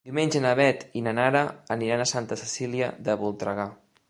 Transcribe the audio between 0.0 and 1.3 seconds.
Diumenge na Beth i na